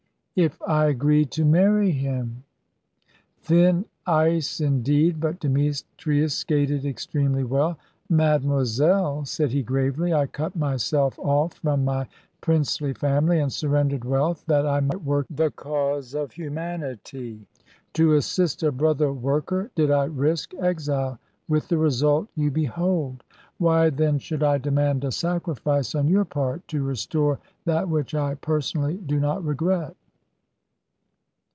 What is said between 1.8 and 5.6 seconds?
him." Thin ice indeed, but